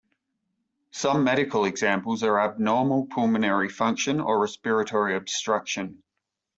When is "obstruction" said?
5.15-6.01